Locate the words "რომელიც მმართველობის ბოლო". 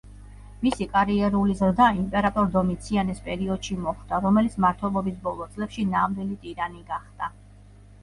4.27-5.51